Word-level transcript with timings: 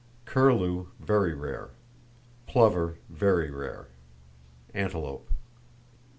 Curlew, 0.25 0.87
very 0.99 1.35
rare; 1.35 1.69
plover, 2.47 2.95
very 3.07 3.51
rare; 3.51 3.89
antelope. 4.73 5.29